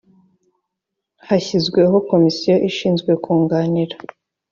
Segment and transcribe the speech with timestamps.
[1.27, 3.95] hashyizweho komisiyo ishinzwe kunganira